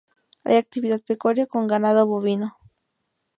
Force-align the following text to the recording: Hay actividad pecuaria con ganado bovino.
Hay 0.45 0.55
actividad 0.55 0.99
pecuaria 1.01 1.45
con 1.45 1.67
ganado 1.67 2.07
bovino. 2.07 2.57